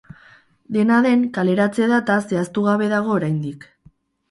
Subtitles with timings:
[0.77, 3.71] Dena den, kaleratze-data zehaztu gabe dago oraindik.